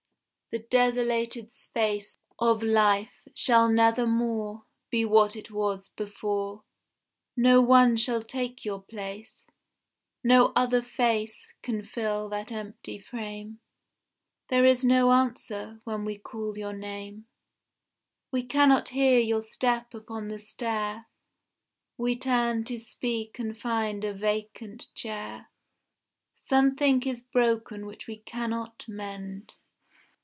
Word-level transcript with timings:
The 0.51 0.59
desolated 0.59 1.55
space 1.55 2.19
Of 2.37 2.61
life 2.61 3.21
shall 3.33 3.69
nevermore 3.71 4.65
Be 4.89 5.05
what 5.05 5.37
it 5.37 5.49
was 5.49 5.87
before. 5.87 6.65
No 7.37 7.61
one 7.61 7.95
shall 7.95 8.21
take 8.21 8.65
your 8.65 8.81
place. 8.81 9.45
No 10.25 10.51
other 10.53 10.81
face 10.81 11.53
Can 11.63 11.85
fill 11.85 12.27
that 12.31 12.51
empty 12.51 12.99
frame. 12.99 13.61
There 14.49 14.65
is 14.65 14.83
no 14.83 15.13
answer 15.13 15.79
when 15.85 16.03
we 16.03 16.17
call 16.17 16.57
your 16.57 16.73
name. 16.73 17.27
We 18.29 18.43
cannot 18.43 18.89
hear 18.89 19.19
your 19.21 19.41
step 19.41 19.93
upon 19.93 20.27
the 20.27 20.37
stair. 20.39 21.05
We 21.97 22.17
turn 22.17 22.65
to 22.65 22.77
speak 22.77 23.39
and 23.39 23.57
find 23.57 24.03
a 24.03 24.13
vacant 24.13 24.93
chair. 24.93 25.49
Something 26.33 27.01
is 27.03 27.21
broken 27.21 27.85
which 27.85 28.05
we 28.05 28.17
cannot 28.17 28.83
mend. 28.89 29.53